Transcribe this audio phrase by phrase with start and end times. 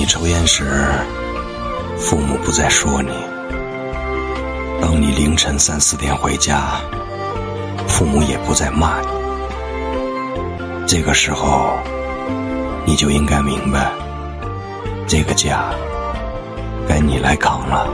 [0.00, 0.64] 你抽烟时
[1.98, 3.10] 父母不再说你。
[4.80, 6.80] 当你凌晨三四点回家
[7.86, 9.08] 父母也不再骂你。
[10.86, 11.78] 这个时候
[12.86, 13.92] 你就应该明白
[15.06, 15.70] 这个家
[16.88, 17.86] 该你来扛了。